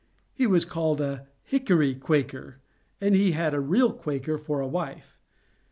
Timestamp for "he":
0.33-0.47, 3.13-3.33